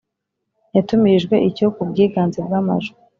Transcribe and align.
Yatumirijwe 0.75 1.35
icyo 1.49 1.65
ku 1.75 1.81
bwiganze 1.89 2.39
bw’amajwi 2.45 2.97